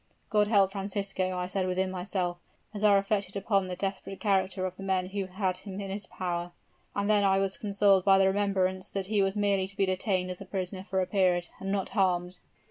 [0.31, 2.39] 'God help Francisco,' I said within myself,
[2.73, 5.97] as I reflected upon the desperate character of the men who had him in their
[6.09, 6.53] power;
[6.95, 10.31] and then I was consoled by the remembrance that he was merely to be detained
[10.31, 12.39] as a prisoner for a period, and not harmed."